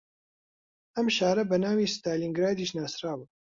[0.95, 3.25] ئەم شارە بە ناوی ستالینگرادیش ناسراوە